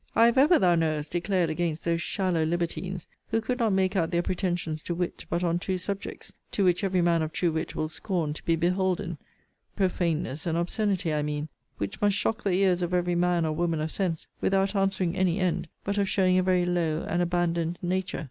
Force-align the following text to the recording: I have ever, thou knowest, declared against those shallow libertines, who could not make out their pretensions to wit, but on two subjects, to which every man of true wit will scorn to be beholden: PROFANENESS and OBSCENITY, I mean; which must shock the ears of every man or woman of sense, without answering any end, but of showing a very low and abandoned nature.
I 0.15 0.25
have 0.25 0.39
ever, 0.39 0.57
thou 0.57 0.73
knowest, 0.73 1.11
declared 1.11 1.51
against 1.51 1.85
those 1.85 2.01
shallow 2.01 2.43
libertines, 2.43 3.05
who 3.27 3.39
could 3.39 3.59
not 3.59 3.73
make 3.73 3.95
out 3.95 4.09
their 4.09 4.23
pretensions 4.23 4.81
to 4.81 4.95
wit, 4.95 5.27
but 5.29 5.43
on 5.43 5.59
two 5.59 5.77
subjects, 5.77 6.33
to 6.53 6.63
which 6.63 6.83
every 6.83 7.03
man 7.03 7.21
of 7.21 7.31
true 7.31 7.51
wit 7.51 7.75
will 7.75 7.87
scorn 7.87 8.33
to 8.33 8.43
be 8.43 8.55
beholden: 8.55 9.19
PROFANENESS 9.75 10.47
and 10.47 10.57
OBSCENITY, 10.57 11.13
I 11.13 11.21
mean; 11.21 11.49
which 11.77 12.01
must 12.01 12.15
shock 12.17 12.41
the 12.41 12.49
ears 12.53 12.81
of 12.81 12.95
every 12.95 13.13
man 13.13 13.45
or 13.45 13.51
woman 13.51 13.79
of 13.79 13.91
sense, 13.91 14.25
without 14.41 14.73
answering 14.75 15.15
any 15.15 15.39
end, 15.39 15.67
but 15.83 15.99
of 15.99 16.09
showing 16.09 16.39
a 16.39 16.41
very 16.41 16.65
low 16.65 17.05
and 17.07 17.21
abandoned 17.21 17.77
nature. 17.83 18.19